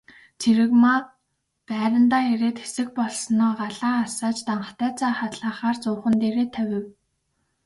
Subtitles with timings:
[0.39, 0.99] Цэрэгмаа
[1.67, 6.85] байрандаа ирээд хэсэг болсноо галаа асааж данхтай цай халаахаар зуухан дээрээ тавив.